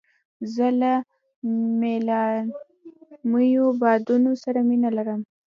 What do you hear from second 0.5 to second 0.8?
زه